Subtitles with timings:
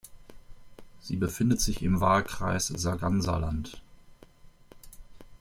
[0.99, 3.83] Sie befindet sich im Wahlkreis Sarganserland.